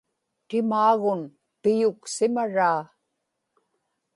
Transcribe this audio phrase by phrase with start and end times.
[0.47, 1.21] timaagun
[1.61, 2.81] piyuksimaraa